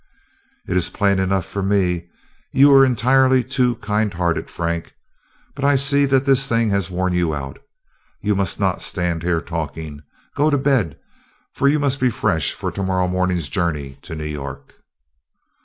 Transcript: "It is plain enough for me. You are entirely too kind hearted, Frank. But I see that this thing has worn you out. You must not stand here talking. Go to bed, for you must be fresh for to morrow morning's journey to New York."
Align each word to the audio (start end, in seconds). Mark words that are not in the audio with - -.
"It 0.67 0.75
is 0.75 0.89
plain 0.89 1.19
enough 1.19 1.45
for 1.45 1.61
me. 1.61 2.09
You 2.51 2.73
are 2.73 2.83
entirely 2.83 3.43
too 3.43 3.75
kind 3.75 4.11
hearted, 4.11 4.49
Frank. 4.49 4.95
But 5.53 5.63
I 5.63 5.75
see 5.75 6.05
that 6.05 6.25
this 6.25 6.49
thing 6.49 6.71
has 6.71 6.89
worn 6.89 7.13
you 7.13 7.35
out. 7.35 7.59
You 8.19 8.33
must 8.35 8.59
not 8.59 8.81
stand 8.81 9.21
here 9.21 9.41
talking. 9.41 10.01
Go 10.35 10.49
to 10.49 10.57
bed, 10.57 10.97
for 11.53 11.67
you 11.67 11.77
must 11.77 11.99
be 11.99 12.09
fresh 12.09 12.51
for 12.53 12.71
to 12.71 12.81
morrow 12.81 13.07
morning's 13.07 13.47
journey 13.47 13.99
to 14.01 14.15
New 14.15 14.25
York." 14.25 14.73